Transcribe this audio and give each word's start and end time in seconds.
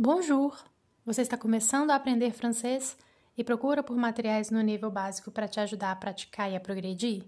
Bonjour! 0.00 0.56
Você 1.04 1.22
está 1.22 1.36
começando 1.36 1.90
a 1.90 1.96
aprender 1.96 2.30
francês 2.30 2.96
e 3.36 3.42
procura 3.42 3.82
por 3.82 3.96
materiais 3.96 4.48
no 4.48 4.60
nível 4.60 4.92
básico 4.92 5.28
para 5.28 5.48
te 5.48 5.58
ajudar 5.58 5.90
a 5.90 5.96
praticar 5.96 6.48
e 6.48 6.54
a 6.54 6.60
progredir? 6.60 7.24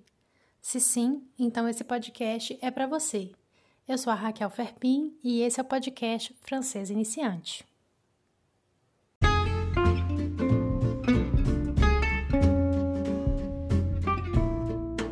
Se 0.63 0.79
sim, 0.79 1.27
então 1.37 1.69
esse 1.69 1.83
podcast 1.83 2.57
é 2.63 2.71
para 2.71 2.87
você. 2.87 3.33
Eu 3.89 3.99
sou 3.99 4.13
a 4.13 4.15
Raquel 4.15 4.49
Ferpin 4.51 5.19
e 5.21 5.43
esse 5.43 5.59
é 5.59 5.65
o 5.65 5.67
podcast 5.67 6.33
Francês 6.43 6.91
Iniciante. 6.91 7.67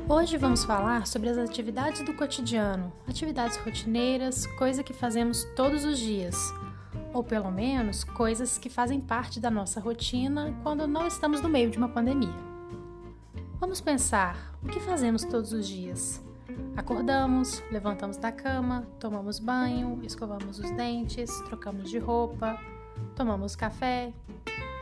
Hoje 0.09 0.37
vamos 0.37 0.63
falar 0.63 1.09
sobre 1.09 1.29
as 1.29 1.37
atividades 1.37 2.03
do 2.03 2.15
cotidiano, 2.15 2.93
atividades 3.09 3.57
rotineiras, 3.57 4.47
coisa 4.47 4.85
que 4.85 4.93
fazemos 4.93 5.43
todos 5.57 5.85
os 5.85 5.99
dias 5.99 6.37
ou 7.19 7.25
pelo 7.25 7.50
menos 7.50 8.05
coisas 8.05 8.59
que 8.59 8.70
fazem 8.70 9.01
parte 9.01 9.41
da 9.41 9.51
nossa 9.51 9.80
rotina 9.80 10.56
quando 10.62 10.87
não 10.87 11.05
estamos 11.05 11.41
no 11.41 11.48
meio 11.48 11.69
de 11.69 11.77
uma 11.77 11.88
pandemia. 11.88 12.33
Vamos 13.59 13.80
pensar 13.80 14.56
o 14.62 14.69
que 14.69 14.79
fazemos 14.79 15.24
todos 15.24 15.52
os 15.52 15.66
dias. 15.66 16.24
Acordamos, 16.77 17.60
levantamos 17.73 18.16
da 18.19 18.30
cama, 18.30 18.87
tomamos 19.01 19.41
banho, 19.41 19.98
escovamos 20.05 20.60
os 20.60 20.70
dentes, 20.70 21.41
trocamos 21.41 21.91
de 21.91 21.98
roupa, 21.98 22.57
tomamos 23.16 23.57
café. 23.57 24.12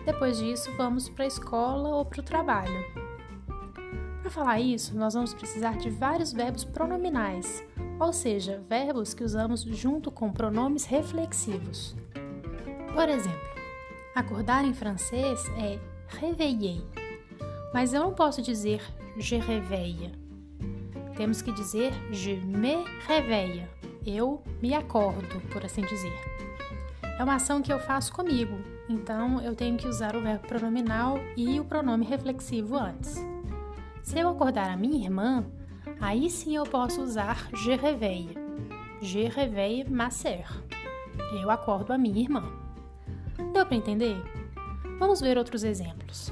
Depois 0.05 0.37
disso, 0.37 0.71
vamos 0.77 1.09
para 1.09 1.25
a 1.25 1.29
escola 1.29 1.89
ou 1.89 2.05
para 2.05 2.21
o 2.21 2.23
trabalho. 2.23 2.85
Para 4.21 4.31
falar 4.31 4.61
isso, 4.61 4.95
nós 4.95 5.15
vamos 5.15 5.33
precisar 5.33 5.79
de 5.79 5.89
vários 5.89 6.35
verbos 6.35 6.65
pronominais, 6.65 7.65
ou 7.99 8.13
seja, 8.13 8.63
verbos 8.69 9.15
que 9.15 9.25
usamos 9.25 9.63
junto 9.63 10.11
com 10.11 10.31
pronomes 10.31 10.85
reflexivos. 10.85 11.97
Por 12.97 13.11
exemplo, 13.11 13.51
acordar 14.15 14.65
em 14.65 14.73
francês 14.73 15.45
é 15.59 15.79
réveiller, 16.09 16.81
mas 17.75 17.93
eu 17.93 18.01
não 18.01 18.15
posso 18.15 18.41
dizer 18.41 18.83
je 19.19 19.37
réveille. 19.37 20.13
Temos 21.15 21.43
que 21.43 21.53
dizer 21.53 21.93
je 22.11 22.37
me 22.37 22.85
réveille. 23.07 23.69
Eu 24.07 24.43
me 24.63 24.73
acordo, 24.73 25.43
por 25.53 25.63
assim 25.63 25.83
dizer. 25.83 26.19
É 27.19 27.23
uma 27.23 27.35
ação 27.35 27.61
que 27.61 27.71
eu 27.71 27.79
faço 27.79 28.11
comigo, 28.15 28.59
então 28.89 29.43
eu 29.43 29.55
tenho 29.55 29.77
que 29.77 29.87
usar 29.87 30.17
o 30.17 30.23
verbo 30.23 30.49
pronominal 30.49 31.19
e 31.37 31.61
o 31.61 31.67
pronome 31.67 32.07
reflexivo 32.07 32.77
antes. 32.79 33.23
Se 34.03 34.19
eu 34.19 34.31
acordar 34.31 34.71
a 34.71 34.77
minha 34.77 35.05
irmã, 35.05 35.45
aí 36.01 36.31
sim 36.31 36.57
eu 36.57 36.65
posso 36.65 37.03
usar 37.03 37.47
je 37.53 37.75
réveille. 37.75 38.39
Je 39.03 39.29
réveille 39.29 39.85
ma 39.87 40.11
sœur. 40.11 40.63
Eu 41.43 41.51
acordo 41.51 41.93
a 41.93 41.99
minha 41.99 42.23
irmã. 42.23 42.66
Deu 43.57 43.65
para 43.65 43.77
entender? 43.79 44.17
Vamos 44.99 45.19
ver 45.23 45.39
outros 45.39 45.65
exemplos. 45.65 46.31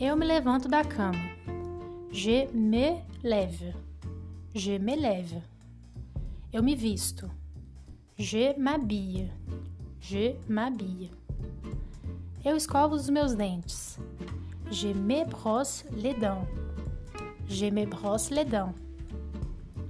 Eu 0.00 0.16
me 0.16 0.26
levanto 0.26 0.68
da 0.68 0.82
cama. 0.82 1.30
Je 2.10 2.48
me 2.52 3.04
lève. 3.22 3.72
Je 4.52 4.80
me 4.80 4.96
lève. 4.96 5.40
Eu 6.52 6.60
me 6.60 6.74
visto. 6.74 7.30
Je 8.16 8.52
m'habille. 8.58 9.30
Je 10.00 10.34
m'habille. 10.48 11.12
Eu 12.44 12.56
escovo 12.56 12.96
os 12.96 13.08
meus 13.08 13.36
dentes. 13.36 13.96
Je 14.72 14.92
me 14.92 15.24
brosse 15.24 15.84
les 15.92 16.14
dents. 16.14 16.48
Je 17.46 17.70
me 17.70 17.86
brosse 17.86 18.34
les 18.34 18.44
dents. 18.44 18.74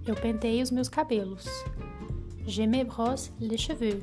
Eu 0.07 0.15
penteio 0.15 0.63
os 0.63 0.71
meus 0.71 0.91
cabelos. 0.91 1.47
Je 2.47 2.67
me 2.67 2.85
brosse 2.85 3.33
les 3.41 3.57
cheveux. 3.57 4.03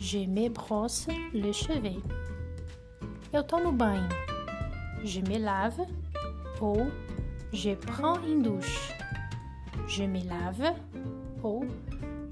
Je 0.00 0.20
me 0.20 0.48
brosse 0.48 1.08
les 1.34 1.52
cheveux. 1.52 2.02
Eu 3.34 3.44
tomo 3.44 3.70
banho. 3.70 4.08
Je 5.04 5.20
me 5.20 5.38
lave 5.38 5.86
ou 6.58 6.90
je 7.52 7.74
prends 7.74 8.18
une 8.26 8.40
douche. 8.40 8.92
Je 9.86 10.04
me 10.04 10.24
lave 10.24 10.74
ou 11.42 11.66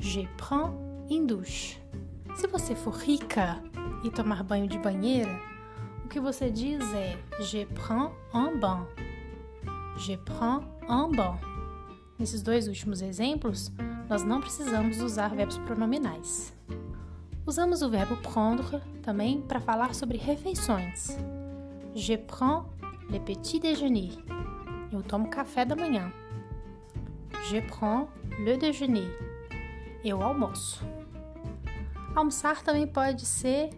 je 0.01 0.23
prends 0.39 0.73
une 1.11 1.27
douche. 1.27 1.79
Se 2.37 2.47
você 2.47 2.75
for 2.75 2.95
rica 2.95 3.63
e 4.03 4.09
tomar 4.09 4.43
banho 4.43 4.67
de 4.67 4.79
banheira, 4.79 5.39
o 6.07 6.09
que 6.09 6.19
você 6.19 6.51
diz 6.51 6.83
é 6.95 7.19
je 7.39 7.67
prends 7.67 8.11
un 8.33 8.59
bain. 8.59 8.87
Je 9.99 10.17
prends 10.17 10.65
un 10.89 11.11
bain. 11.11 11.39
Nesses 12.19 12.43
dois 12.43 12.67
últimos 12.67 13.03
exemplos, 13.03 13.71
nós 14.09 14.25
não 14.25 14.41
precisamos 14.41 15.03
usar 15.03 15.35
verbos 15.35 15.59
pronominais. 15.59 16.55
Usamos 17.49 17.81
o 17.81 17.89
verbo 17.89 18.15
prendre 18.19 18.79
também 19.03 19.41
para 19.41 19.59
falar 19.59 19.95
sobre 19.95 20.19
refeições. 20.19 21.17
Je 21.95 22.15
prends 22.19 22.67
le 23.09 23.19
petit 23.21 23.59
déjeuner. 23.59 24.13
Eu 24.93 25.03
tomo 25.03 25.31
café 25.31 25.65
da 25.65 25.75
manhã. 25.75 26.13
Je 27.49 27.63
prends 27.63 28.07
le 28.39 28.59
déjeuner. 28.59 29.09
Eu 30.05 30.23
almoço. 30.23 30.85
Almoçar 32.15 32.63
também 32.63 32.87
pode 32.87 33.25
ser 33.25 33.71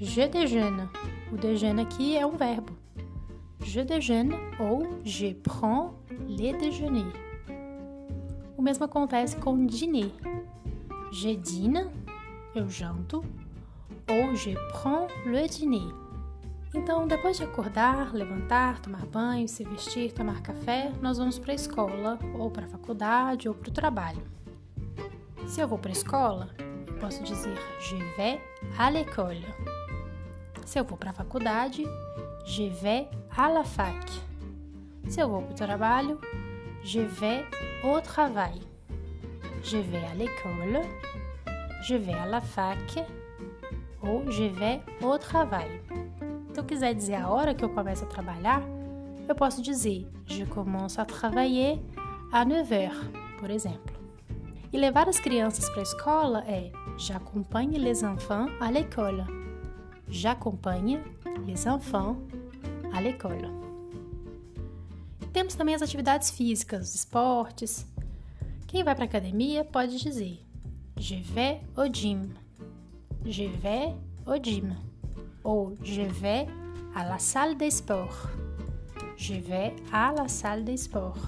je 0.00 0.26
déjeune. 0.26 0.88
O 1.32 1.36
déjeune 1.36 1.82
aqui 1.82 2.16
é 2.16 2.26
um 2.26 2.36
verbo. 2.36 2.72
Je 3.60 3.82
déjeune 3.82 4.34
ou 4.58 4.98
je 5.04 5.32
prends 5.32 5.94
le 6.10 6.58
déjeuner. 6.58 7.12
O 8.58 8.62
mesmo 8.62 8.84
acontece 8.84 9.36
com 9.36 9.64
dîner. 9.64 10.12
Je 11.12 11.36
dîne 11.36 12.01
eu 12.54 12.68
janto, 12.68 13.24
ou 14.08 14.34
je 14.34 14.54
prends 14.70 15.08
le 15.24 15.48
dîner. 15.48 15.92
Então, 16.74 17.06
depois 17.06 17.36
de 17.36 17.44
acordar, 17.44 18.14
levantar, 18.14 18.80
tomar 18.80 19.04
banho, 19.06 19.46
se 19.46 19.62
vestir, 19.64 20.12
tomar 20.12 20.40
café, 20.40 20.90
nós 21.02 21.18
vamos 21.18 21.38
para 21.38 21.52
a 21.52 21.54
escola, 21.54 22.18
ou 22.34 22.50
para 22.50 22.64
a 22.64 22.68
faculdade, 22.68 23.48
ou 23.48 23.54
para 23.54 23.68
o 23.68 23.72
trabalho. 23.72 24.22
Se 25.46 25.60
eu 25.60 25.68
vou 25.68 25.78
para 25.78 25.90
a 25.90 25.92
escola, 25.92 26.48
eu 26.86 26.94
posso 26.94 27.22
dizer 27.22 27.58
je 27.80 27.96
vais 28.16 28.40
à 28.78 28.90
l'école. 28.90 29.44
Se 30.64 30.78
eu 30.78 30.84
vou 30.84 30.96
para 30.96 31.10
a 31.10 31.12
faculdade, 31.12 31.84
je 32.46 32.68
vais 32.68 33.08
à 33.36 33.48
la 33.48 33.64
fac. 33.64 34.10
Se 35.08 35.20
eu 35.20 35.28
vou 35.28 35.42
para 35.42 35.52
o 35.52 35.54
trabalho, 35.54 36.18
je 36.82 37.00
vais 37.00 37.44
au 37.84 38.00
travail. 38.00 38.62
Je 39.62 39.76
vais 39.76 40.04
à 40.06 40.14
l'école 40.14 40.80
je 41.82 41.96
vais 41.96 42.14
à 42.14 42.26
la 42.26 42.40
fac 42.40 43.04
ou 44.02 44.30
je 44.30 44.44
vais 44.44 44.80
au 45.02 45.18
travail. 45.18 45.80
Se 46.54 46.60
eu 46.60 46.64
quiser 46.64 46.94
dizer 46.94 47.14
a 47.14 47.28
hora 47.28 47.54
que 47.54 47.64
eu 47.64 47.68
começo 47.68 48.04
a 48.04 48.06
trabalhar, 48.06 48.62
eu 49.28 49.34
posso 49.34 49.60
dizer 49.60 50.06
je 50.26 50.44
commence 50.44 50.98
à 50.98 51.04
travailler 51.04 51.80
à 52.32 52.44
9 52.44 52.72
heures, 52.72 53.10
por 53.38 53.50
exemplo. 53.50 53.96
E 54.72 54.78
levar 54.78 55.08
as 55.08 55.18
crianças 55.18 55.68
para 55.70 55.80
a 55.80 55.82
escola 55.82 56.44
é 56.46 56.70
j'accompagne 56.96 57.78
les 57.78 58.04
enfants 58.04 58.46
à 58.60 58.70
l'école. 58.70 59.26
J'accompagne 60.08 61.00
les 61.46 61.66
enfants 61.66 62.16
à 62.92 63.00
l'école. 63.00 63.50
Temos 65.32 65.54
também 65.54 65.74
as 65.74 65.82
atividades 65.82 66.30
físicas, 66.30 66.88
os 66.88 66.94
esportes. 66.94 67.86
Quem 68.68 68.84
vai 68.84 68.94
para 68.94 69.04
a 69.04 69.08
academia 69.08 69.64
pode 69.64 69.98
dizer 69.98 70.51
Je 71.02 71.16
vais 71.16 71.60
au 71.76 71.92
gym. 71.92 72.28
Je 73.26 73.42
vais 73.60 73.92
au 74.24 74.40
gym. 74.40 74.76
Ou 75.44 75.76
je 75.82 76.02
vais 76.02 76.46
à 76.94 77.04
la 77.04 77.18
salle 77.18 77.58
de 77.58 77.68
sport. 77.70 78.28
Je 79.16 79.34
vais 79.34 79.74
à 79.92 80.12
la 80.12 80.28
salle 80.28 80.64
de 80.64 80.76
sport. 80.76 81.18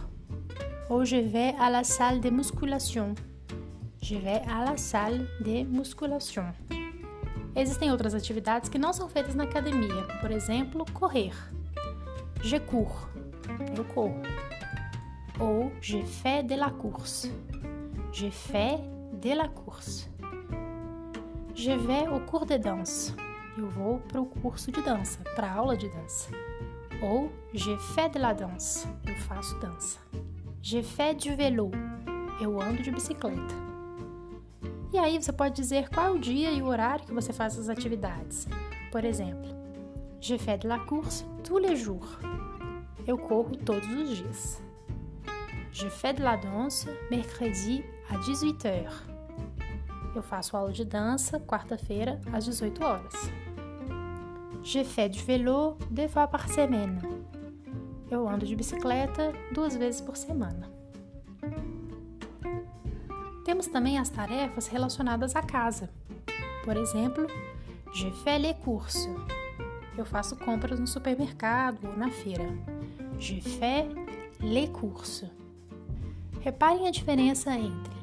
Ou 0.88 1.04
je 1.04 1.16
vais 1.16 1.56
à 1.58 1.70
la 1.70 1.82
salle 1.82 2.20
de 2.20 2.30
musculation. 2.30 3.16
Je 4.00 4.14
vais 4.14 4.42
à 4.48 4.64
la 4.64 4.76
salle 4.76 5.26
de 5.40 5.64
musculation. 5.64 6.44
Existem 7.56 7.90
outras 7.90 8.14
atividades 8.14 8.68
que 8.68 8.78
não 8.78 8.92
são 8.92 9.08
feitas 9.08 9.34
na 9.34 9.42
academia, 9.42 10.06
por 10.20 10.30
exemplo, 10.30 10.84
correr. 10.92 11.34
Je 12.44 12.60
cours, 12.60 13.08
eu 13.76 13.84
corro. 13.92 14.22
Ou 15.40 15.72
je 15.80 16.00
fais 16.04 16.44
de 16.44 16.54
la 16.54 16.70
course. 16.70 17.28
Je 18.12 18.30
fais 18.30 18.78
de 19.12 19.34
la 19.34 19.48
course. 19.48 20.08
Je 21.54 21.70
vais 21.72 22.08
au 22.08 22.20
cours 22.20 22.46
de 22.46 22.58
danse. 22.58 23.14
Eu 23.56 23.68
vou 23.68 24.00
para 24.00 24.20
o 24.20 24.26
curso 24.26 24.72
de 24.72 24.82
dança, 24.82 25.20
para 25.36 25.46
a 25.46 25.54
aula 25.54 25.76
de 25.76 25.88
dança. 25.88 26.30
Ou 27.02 27.30
je 27.52 27.76
fais 27.94 28.10
de 28.10 28.18
la 28.18 28.32
danse. 28.32 28.88
Eu 29.06 29.14
faço 29.16 29.58
dança. 29.60 30.00
Je 30.60 30.82
fais 30.82 31.16
du 31.16 31.36
vélo. 31.36 31.70
Eu 32.40 32.60
ando 32.60 32.82
de 32.82 32.90
bicicleta. 32.90 33.54
E 34.92 34.98
aí 34.98 35.20
você 35.20 35.32
pode 35.32 35.54
dizer 35.54 35.88
qual 35.88 36.06
é 36.06 36.10
o 36.10 36.18
dia 36.18 36.50
e 36.50 36.62
o 36.62 36.66
horário 36.66 37.04
que 37.04 37.12
você 37.12 37.32
faz 37.32 37.58
as 37.58 37.68
atividades. 37.68 38.48
Por 38.90 39.04
exemplo, 39.04 39.50
je 40.20 40.38
fais 40.38 40.58
de 40.58 40.66
la 40.66 40.78
course 40.78 41.24
tous 41.44 41.58
les 41.58 41.78
jours. 41.78 42.18
Eu 43.06 43.18
corro 43.18 43.56
todos 43.56 43.86
os 43.88 44.16
dias. 44.16 44.63
Je 45.74 45.88
fais 45.88 46.14
de 46.14 46.22
la 46.22 46.36
danse 46.36 46.86
mercredi 47.10 47.84
à 48.08 48.16
18h. 48.18 48.86
Eu 50.14 50.22
faço 50.22 50.56
aula 50.56 50.70
de 50.70 50.84
dança 50.84 51.40
quarta-feira 51.40 52.20
às 52.32 52.44
18 52.44 52.84
horas. 52.84 53.14
Je 54.62 54.84
fais 54.84 55.08
du 55.08 55.20
vélo 55.24 55.76
deux 55.90 56.06
fois 56.06 56.28
par 56.28 56.48
semaine. 56.48 57.00
Eu 58.08 58.28
ando 58.28 58.46
de 58.46 58.54
bicicleta 58.54 59.32
duas 59.52 59.74
vezes 59.74 60.00
por 60.00 60.16
semana. 60.16 60.70
Temos 63.44 63.66
também 63.66 63.98
as 63.98 64.08
tarefas 64.08 64.68
relacionadas 64.68 65.34
à 65.34 65.42
casa. 65.42 65.90
Por 66.64 66.76
exemplo, 66.76 67.26
je 67.92 68.12
fais 68.22 68.40
les 68.40 68.54
courses. 68.64 69.08
Eu 69.98 70.04
faço 70.04 70.36
compras 70.36 70.78
no 70.78 70.86
supermercado 70.86 71.80
ou 71.82 71.96
na 71.96 72.12
feira. 72.12 72.46
Je 73.18 73.40
fais 73.40 73.88
les 74.40 74.68
courses. 74.68 75.28
Reparem 76.44 76.86
a 76.86 76.90
diferença 76.90 77.50
entre 77.52 77.94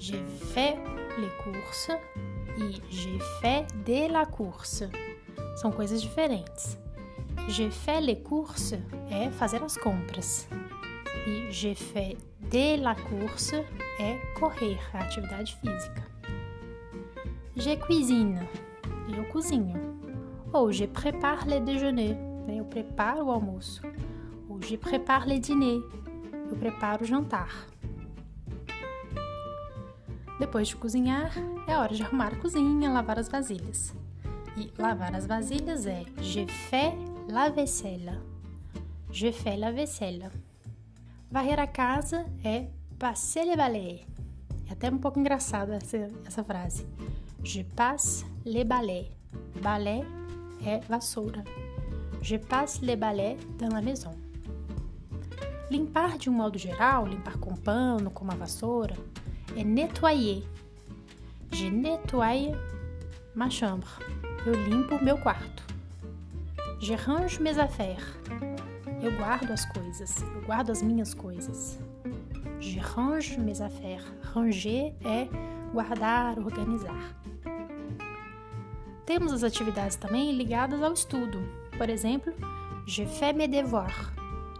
je 0.00 0.16
fais 0.52 0.76
les 1.16 1.30
courses 1.44 1.96
e 2.58 2.82
je 2.90 3.18
fais 3.40 3.66
de 3.84 4.08
la 4.08 4.26
course. 4.26 4.82
São 5.56 5.70
coisas 5.70 6.02
diferentes. 6.02 6.76
Je 7.48 7.70
fais 7.70 8.00
les 8.00 8.16
courses 8.16 8.80
é 9.10 9.30
fazer 9.30 9.62
as 9.62 9.76
compras. 9.76 10.48
E 11.24 11.52
je 11.52 11.74
fais 11.76 12.16
de 12.40 12.76
la 12.78 12.96
course 12.96 13.54
é 14.00 14.16
correr, 14.38 14.78
a 14.92 14.98
atividade 14.98 15.56
física. 15.56 16.02
Je 17.54 17.76
cuisine, 17.76 18.40
eu 19.16 19.24
cozinho. 19.26 19.76
Ou 20.52 20.72
je 20.72 20.86
prépare 20.86 21.46
le 21.46 21.60
déjeuner, 21.60 22.16
eu 22.48 22.64
preparo 22.64 23.26
o 23.26 23.30
almoço. 23.30 23.82
Ou 24.48 24.60
je 24.62 24.76
prépare 24.76 25.28
le 25.28 25.38
dîner, 25.38 25.80
eu 26.50 26.56
preparo 26.56 27.04
o 27.04 27.06
jantar. 27.06 27.66
Depois 30.38 30.68
de 30.68 30.76
cozinhar, 30.76 31.32
é 31.66 31.76
hora 31.76 31.94
de 31.94 32.02
arrumar 32.02 32.32
a 32.32 32.36
cozinha, 32.36 32.90
lavar 32.90 33.18
as 33.18 33.28
vasilhas. 33.28 33.94
E 34.56 34.72
lavar 34.78 35.14
as 35.14 35.26
vasilhas 35.26 35.86
é 35.86 36.04
je 36.20 36.46
fais 36.46 36.94
la 37.28 37.48
vaisselle. 37.48 38.20
Je 39.10 39.32
fais 39.32 39.58
la 39.58 39.72
vaisselle. 39.72 40.30
Varrer 41.30 41.60
a 41.60 41.66
casa 41.66 42.24
é 42.44 42.68
passer 42.98 43.44
le 43.44 43.56
balai. 43.56 44.06
É 44.68 44.72
até 44.72 44.90
um 44.90 44.98
pouco 44.98 45.18
engraçada 45.18 45.74
essa, 45.74 46.08
essa 46.24 46.44
frase. 46.44 46.86
Je 47.42 47.64
passe 47.64 48.24
le 48.44 48.64
balai. 48.64 49.10
Balai 49.60 50.02
é 50.64 50.78
vassoura. 50.88 51.44
Je 52.22 52.38
passe 52.38 52.80
le 52.80 52.96
balai 52.96 53.36
dans 53.58 53.72
la 53.72 53.82
maison. 53.82 54.27
Limpar 55.70 56.16
de 56.16 56.30
um 56.30 56.32
modo 56.32 56.58
geral, 56.58 57.06
limpar 57.06 57.36
com 57.38 57.54
pano, 57.54 58.10
com 58.10 58.24
uma 58.24 58.34
vassoura, 58.34 58.96
é 59.54 59.62
nettoyer. 59.62 60.42
Je 61.50 61.70
nettoie 61.70 62.52
ma 63.34 63.50
chambre. 63.50 63.88
Eu 64.46 64.54
limpo 64.54 65.02
meu 65.02 65.18
quarto. 65.18 65.62
Je 66.80 66.94
range 66.94 67.42
mes 67.42 67.58
affaires. 67.58 68.04
Eu 69.02 69.16
guardo 69.18 69.50
as 69.50 69.64
coisas. 69.66 70.22
Eu 70.22 70.42
guardo 70.42 70.70
as 70.70 70.82
minhas 70.82 71.12
coisas. 71.12 71.78
Je 72.60 72.78
range 72.78 73.38
mes 73.38 73.60
affaires. 73.60 74.06
Ranger 74.22 74.94
é 75.04 75.28
guardar, 75.72 76.38
organizar. 76.38 77.14
Temos 79.04 79.32
as 79.32 79.42
atividades 79.42 79.96
também 79.96 80.32
ligadas 80.32 80.82
ao 80.82 80.92
estudo. 80.92 81.38
Por 81.76 81.88
exemplo, 81.88 82.32
je 82.86 83.06
fais 83.06 83.36
mes 83.36 83.48
devoirs. 83.48 84.17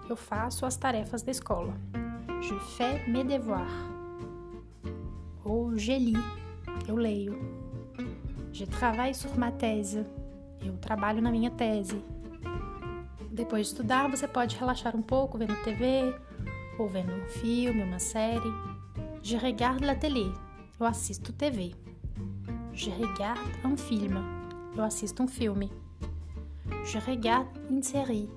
Eu 0.08 0.16
faço 0.16 0.64
as 0.64 0.76
tarefas 0.76 1.22
da 1.22 1.30
escola. 1.30 1.74
Je 2.40 2.54
fais 2.76 3.06
mes 3.08 3.24
devoirs 3.24 3.68
ou 5.44 5.76
je 5.76 5.98
lis, 5.98 6.24
eu 6.86 6.96
leio. 6.96 7.38
Je 8.52 8.66
travaille 8.66 9.14
sur 9.14 9.36
ma 9.36 9.50
thèse, 9.50 10.06
eu 10.64 10.76
trabalho 10.78 11.20
na 11.20 11.30
minha 11.30 11.50
tese. 11.50 12.02
Depois 13.30 13.66
de 13.66 13.72
estudar, 13.72 14.08
você 14.08 14.26
pode 14.26 14.56
relaxar 14.56 14.96
um 14.96 15.02
pouco 15.02 15.38
vendo 15.38 15.54
TV 15.62 16.14
ou 16.78 16.88
vendo 16.88 17.12
um 17.12 17.26
filme, 17.26 17.82
uma 17.82 17.98
série. 17.98 18.52
Je 19.22 19.36
regarde 19.36 19.84
la 19.84 19.94
télé, 19.94 20.32
eu 20.80 20.86
assisto 20.86 21.32
TV. 21.32 21.74
Je 22.72 22.90
regarde 22.90 23.50
un 23.64 23.76
film, 23.76 24.16
eu 24.74 24.82
assisto 24.82 25.22
um 25.22 25.28
filme. 25.28 25.70
Je 26.84 26.98
regarde 26.98 27.50
une 27.70 27.82
série, 27.82 28.30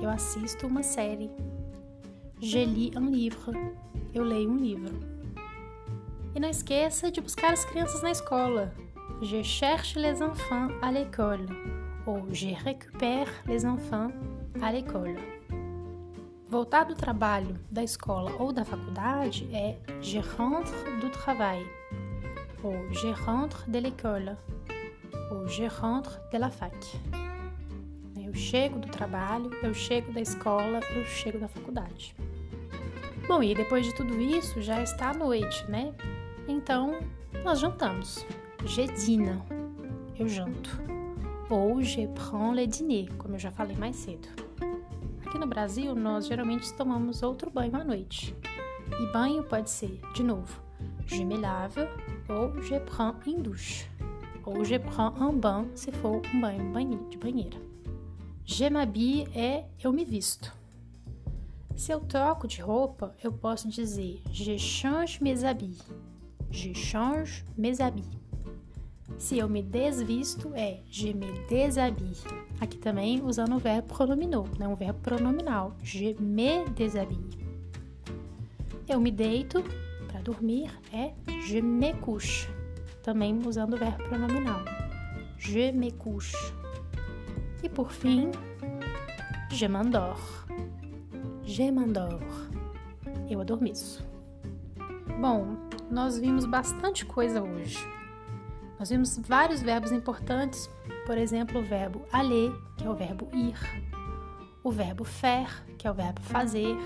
eu 0.00 0.08
assisto 0.08 0.66
uma 0.66 0.82
série. 0.82 1.30
Je 2.40 2.64
lis 2.64 2.92
un 2.96 3.10
livre, 3.10 3.52
eu 4.14 4.22
leio 4.22 4.50
um 4.50 4.56
livro. 4.56 4.94
E 6.34 6.40
não 6.40 6.50
esqueça 6.50 7.10
de 7.10 7.20
buscar 7.20 7.52
as 7.52 7.64
crianças 7.64 8.02
na 8.02 8.10
escola. 8.10 8.72
Je 9.22 9.42
cherche 9.42 9.98
les 9.98 10.20
enfants 10.20 10.68
à 10.82 10.90
l'école. 10.92 11.46
Ou 12.06 12.32
je 12.32 12.48
récupère 12.48 13.28
les 13.46 13.64
enfants 13.64 14.12
à 14.60 14.70
l'école. 14.70 15.16
Voltar 16.48 16.84
do 16.84 16.94
trabalho, 16.94 17.58
da 17.70 17.82
escola 17.82 18.30
ou 18.38 18.52
da 18.52 18.64
faculdade 18.64 19.48
é 19.52 19.76
je 20.00 20.18
rentre 20.18 20.72
du 21.00 21.10
travail. 21.10 21.66
Ou 22.62 22.92
je 22.92 23.08
rentre 23.24 23.68
de 23.68 23.78
l'école. 23.78 24.36
Ou 25.32 25.48
je 25.48 25.64
rentre 25.64 26.20
de 26.30 26.38
la 26.38 26.50
fac. 26.50 26.76
Chego 28.36 28.78
do 28.78 28.88
trabalho, 28.88 29.50
eu 29.62 29.72
chego 29.72 30.12
da 30.12 30.20
escola, 30.20 30.80
eu 30.94 31.04
chego 31.06 31.38
da 31.38 31.48
faculdade. 31.48 32.14
Bom, 33.26 33.42
e 33.42 33.54
depois 33.54 33.86
de 33.86 33.94
tudo 33.94 34.20
isso, 34.20 34.60
já 34.60 34.82
está 34.82 35.10
à 35.10 35.14
noite, 35.14 35.64
né? 35.70 35.94
Então, 36.46 37.00
nós 37.42 37.58
jantamos. 37.58 38.26
Je 38.64 38.86
dîne, 38.88 39.42
eu 40.18 40.28
janto. 40.28 40.78
Ou 41.48 41.82
je 41.82 42.06
prends 42.08 42.54
le 42.54 42.66
dîner, 42.66 43.08
como 43.16 43.36
eu 43.36 43.38
já 43.38 43.50
falei 43.50 43.74
mais 43.74 43.96
cedo. 43.96 44.28
Aqui 45.24 45.38
no 45.38 45.46
Brasil, 45.46 45.94
nós 45.94 46.26
geralmente 46.26 46.72
tomamos 46.74 47.22
outro 47.22 47.50
banho 47.50 47.74
à 47.74 47.82
noite. 47.82 48.36
E 49.00 49.12
banho 49.12 49.44
pode 49.44 49.70
ser, 49.70 49.98
de 50.14 50.22
novo, 50.22 50.60
je 51.06 51.24
me 51.24 51.38
lave 51.38 51.88
ou 52.28 52.62
je 52.62 52.78
prends 52.80 53.14
une 53.26 53.42
douche. 53.42 53.88
Ou 54.44 54.62
je 54.62 54.78
prends 54.78 55.14
un 55.20 55.32
bain 55.32 55.66
se 55.74 55.90
for 55.90 56.20
um 56.34 56.72
banho 56.72 57.08
de 57.08 57.16
banheira. 57.16 57.75
Je 58.48 58.70
m'habille 58.70 59.26
é 59.34 59.64
eu 59.82 59.92
me 59.92 60.04
visto. 60.04 60.54
Se 61.74 61.90
eu 61.90 61.98
troco 61.98 62.46
de 62.46 62.62
roupa, 62.62 63.12
eu 63.22 63.32
posso 63.32 63.68
dizer 63.68 64.22
je 64.30 64.56
change 64.56 65.18
mes 65.20 65.42
habits 65.42 65.84
Je 66.52 66.72
change 66.72 67.44
mes 67.58 67.80
habits. 67.80 68.08
Se 69.18 69.36
eu 69.36 69.48
me 69.48 69.62
desvisto, 69.62 70.52
é 70.54 70.80
je 70.88 71.12
me 71.12 71.26
déshabille. 71.48 72.16
Aqui 72.60 72.78
também 72.78 73.20
usando 73.20 73.56
o 73.56 73.58
verbo 73.58 73.92
pronominal, 73.92 74.46
né? 74.58 74.68
um 74.68 74.76
verbo 74.76 75.00
pronominal. 75.00 75.74
Je 75.82 76.14
me 76.20 76.64
déshabille. 76.68 77.46
Eu 78.88 79.00
me 79.00 79.10
deito 79.10 79.60
para 80.06 80.20
dormir, 80.20 80.70
é 80.92 81.12
je 81.48 81.60
me 81.60 81.92
couche. 81.94 82.48
Também 83.02 83.36
usando 83.44 83.74
o 83.74 83.76
verbo 83.76 84.04
pronominal. 84.04 84.60
Je 85.36 85.72
me 85.72 85.90
couche. 85.90 86.36
E 87.62 87.68
por 87.68 87.90
fim, 87.90 88.30
je 89.50 89.66
m'endors. 89.66 90.46
Je 91.42 91.70
m'endors. 91.70 92.50
Eu 93.28 93.40
adormeço. 93.40 94.04
Bom, 95.20 95.56
nós 95.90 96.18
vimos 96.18 96.44
bastante 96.44 97.04
coisa 97.04 97.42
hoje. 97.42 97.78
Nós 98.78 98.90
vimos 98.90 99.18
vários 99.18 99.62
verbos 99.62 99.90
importantes, 99.90 100.68
por 101.06 101.16
exemplo, 101.16 101.60
o 101.60 101.64
verbo 101.64 102.02
aller, 102.12 102.52
que 102.76 102.84
é 102.86 102.90
o 102.90 102.94
verbo 102.94 103.28
ir, 103.32 103.58
o 104.62 104.70
verbo 104.70 105.04
faire, 105.04 105.64
que 105.78 105.86
é 105.86 105.90
o 105.90 105.94
verbo 105.94 106.20
fazer, 106.20 106.76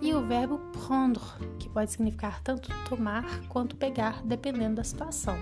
e 0.00 0.14
o 0.14 0.24
verbo 0.24 0.58
prendre, 0.72 1.20
que 1.58 1.68
pode 1.68 1.90
significar 1.90 2.40
tanto 2.42 2.70
tomar 2.88 3.24
quanto 3.48 3.76
pegar, 3.76 4.22
dependendo 4.24 4.76
da 4.76 4.84
situação. 4.84 5.36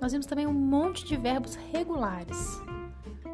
Nós 0.00 0.12
vimos 0.12 0.26
também 0.26 0.46
um 0.46 0.52
monte 0.52 1.04
de 1.04 1.16
verbos 1.16 1.54
regulares. 1.54 2.60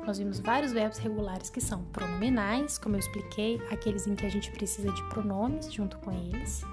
Nós 0.07 0.19
vimos 0.19 0.41
vários 0.41 0.73
verbos 0.73 0.99
regulares 0.99 1.49
que 1.49 1.61
são 1.61 1.85
pronominais, 1.85 2.77
como 2.77 2.97
eu 2.97 3.01
expliquei, 3.01 3.61
aqueles 3.71 4.07
em 4.07 4.17
que 4.17 4.27
a 4.27 4.29
gente 4.29 4.51
precisa 4.51 4.91
de 4.91 5.03
pronomes 5.09 5.73
junto 5.73 5.97
com 5.99 6.11
eles. 6.11 6.65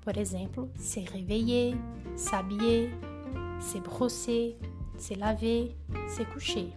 Por 0.00 0.16
exemplo, 0.16 0.68
se 0.74 1.00
réveiller, 1.00 1.76
s'habiller, 2.16 2.90
se 3.60 3.80
brosser, 3.80 4.56
se 4.98 5.14
laver, 5.14 5.76
se 6.08 6.24
coucher. 6.24 6.72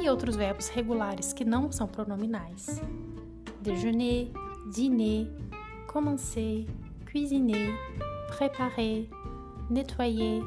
E 0.00 0.08
outros 0.08 0.36
verbos 0.36 0.68
regulares 0.68 1.32
que 1.32 1.44
não 1.44 1.72
são 1.72 1.88
pronominais: 1.88 2.80
déjeuner, 3.60 4.30
dîner, 4.72 5.28
commencer, 5.88 6.66
cuisiner, 7.10 7.74
préparer, 8.36 9.10
nettoyer, 9.68 10.42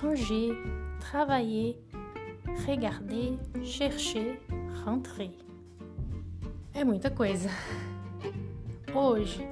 ranger, 0.00 0.56
travailler, 1.00 1.76
regarder, 2.64 3.38
chercher, 3.62 4.40
rentrer. 4.84 5.32
É 6.74 6.84
muita 6.84 7.10
coisa. 7.10 7.48
Hoje 8.94 9.46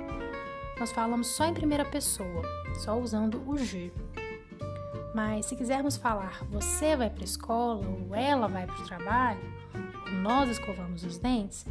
nós 0.78 0.92
falamos 0.92 1.28
só 1.28 1.44
em 1.44 1.54
primeira 1.54 1.84
pessoa. 1.84 2.42
só 2.76 2.98
usando 2.98 3.42
o 3.48 3.56
je. 3.56 3.92
Mas 5.14 5.46
se 5.46 5.56
quisermos 5.56 5.96
falar 5.96 6.44
você 6.50 6.94
vai 6.94 7.08
para 7.08 7.22
a 7.22 7.24
escola, 7.24 7.86
ou 7.86 8.14
ela 8.14 8.46
vai 8.46 8.66
para 8.66 8.80
o 8.80 8.86
trabalho, 8.86 9.40
ou 10.04 10.12
nós 10.12 10.50
escovamos 10.50 11.04
os 11.04 11.18
dentes, 11.18 11.64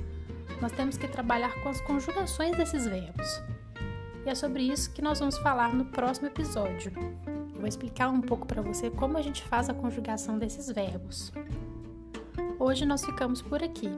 nós 0.62 0.72
temos 0.72 0.98
que 0.98 1.08
trabalhar 1.08 1.54
com 1.62 1.70
as 1.70 1.80
conjugações 1.82 2.58
desses 2.58 2.86
verbos. 2.88 3.42
E 4.26 4.30
é 4.30 4.34
sobre 4.34 4.64
isso 4.64 4.92
que 4.92 5.02
nós 5.02 5.20
vamos 5.20 5.38
falar 5.38 5.74
no 5.74 5.86
próximo 5.86 6.28
episódio. 6.28 6.92
Vou 7.56 7.68
explicar 7.68 8.10
um 8.10 8.22
pouco 8.22 8.46
para 8.46 8.62
você 8.62 8.90
como 8.90 9.18
a 9.18 9.22
gente 9.22 9.44
faz 9.44 9.70
a 9.70 9.74
conjugação 9.74 10.38
desses 10.38 10.70
verbos. 10.70 11.32
Hoje 12.60 12.86
nós 12.86 13.04
ficamos 13.04 13.42
por 13.42 13.64
aqui. 13.64 13.90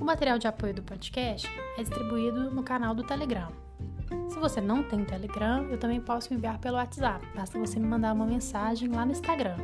O 0.00 0.04
material 0.04 0.38
de 0.38 0.46
apoio 0.46 0.74
do 0.74 0.82
podcast 0.82 1.48
é 1.76 1.82
distribuído 1.82 2.50
no 2.50 2.62
canal 2.62 2.94
do 2.94 3.02
Telegram. 3.02 3.50
Se 4.28 4.38
você 4.38 4.60
não 4.60 4.82
tem 4.82 5.04
Telegram, 5.04 5.64
eu 5.64 5.78
também 5.78 6.00
posso 6.00 6.32
enviar 6.32 6.58
pelo 6.58 6.76
WhatsApp. 6.76 7.26
Basta 7.34 7.58
você 7.58 7.78
me 7.78 7.86
mandar 7.86 8.12
uma 8.14 8.26
mensagem 8.26 8.88
lá 8.88 9.04
no 9.04 9.12
Instagram, 9.12 9.56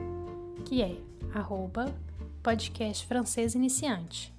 que 0.64 0.82
é 0.82 0.96
arroba 1.32 1.94
podcast 2.42 3.06
francês 3.06 3.54
iniciante. 3.54 4.34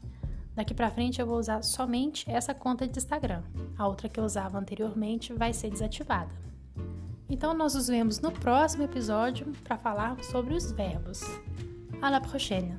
Daqui 0.53 0.73
para 0.73 0.91
frente 0.91 1.19
eu 1.19 1.27
vou 1.27 1.37
usar 1.37 1.61
somente 1.63 2.29
essa 2.29 2.53
conta 2.53 2.87
de 2.87 2.97
Instagram. 2.97 3.41
A 3.77 3.87
outra 3.87 4.07
que 4.07 4.19
eu 4.19 4.23
usava 4.23 4.57
anteriormente 4.57 5.33
vai 5.33 5.53
ser 5.53 5.69
desativada. 5.69 6.44
Então 7.35 7.53
nós 7.53 7.75
nos 7.75 7.89
vemos 7.89 8.21
no 8.21 8.31
próximo 8.31 8.83
episódio 8.83 9.51
para 9.61 9.77
falar 9.77 10.23
sobre 10.23 10.53
os 10.53 10.71
verbos. 10.71 11.19
À 12.01 12.09
la 12.09 12.21
prochaine! 12.21 12.77